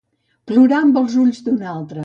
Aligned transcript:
Plorar 0.51 0.79
amb 0.87 0.97
els 1.03 1.19
ulls 1.27 1.45
d'un 1.51 1.63
altre. 1.77 1.99